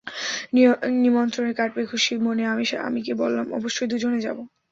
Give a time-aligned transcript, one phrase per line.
[1.03, 4.37] নিমন্ত্রণের card পেয়ে খুশি মনে আমি স্বামীকে বললাম, অবশ্যই দুজনে যাব।